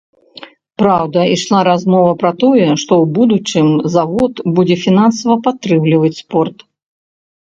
[0.81, 3.67] Праўда, ішла размова пра тое, што ў будучым
[3.97, 6.57] завод будзе фінансава падтрымліваць спорт.